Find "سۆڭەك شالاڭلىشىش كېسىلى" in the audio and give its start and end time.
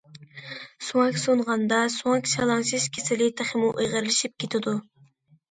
1.97-3.29